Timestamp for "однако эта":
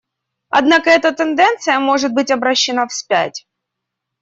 0.49-1.11